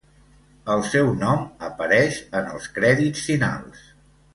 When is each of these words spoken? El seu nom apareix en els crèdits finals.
El 0.75 0.81
seu 0.93 1.11
nom 1.25 1.45
apareix 1.69 2.21
en 2.41 2.51
els 2.57 2.69
crèdits 2.79 3.31
finals. 3.33 3.91